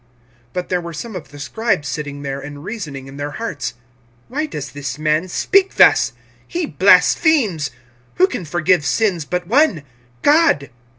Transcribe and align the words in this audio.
(6)But 0.55 0.69
there 0.69 0.81
were 0.81 0.93
some 0.95 1.15
of 1.15 1.29
the 1.29 1.37
scribes 1.37 1.87
sitting 1.87 2.23
there, 2.23 2.39
and 2.39 2.63
reasoning 2.63 3.05
in 3.05 3.17
their 3.17 3.29
hearts: 3.37 3.75
(7)Why 4.31 4.49
does 4.49 4.71
this 4.71 4.97
man 4.97 5.27
speak 5.27 5.75
thus? 5.75 6.13
He 6.47 6.65
blasphemes. 6.65 7.69
Who 8.15 8.25
can 8.25 8.45
forgive 8.45 8.83
sins 8.83 9.25
but 9.25 9.45
one, 9.45 9.83
God? 10.23 10.71